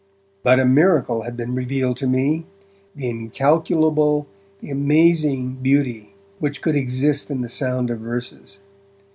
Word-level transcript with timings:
But 0.41 0.59
a 0.59 0.65
miracle 0.65 1.21
had 1.21 1.37
been 1.37 1.53
revealed 1.53 1.95
to 1.97 2.07
me, 2.07 2.47
the 2.95 3.07
incalculable, 3.07 4.25
the 4.59 4.71
amazing 4.71 5.57
beauty 5.61 6.15
which 6.39 6.63
could 6.63 6.75
exist 6.75 7.29
in 7.29 7.41
the 7.41 7.49
sound 7.49 7.91
of 7.91 7.99
verses. 7.99 8.61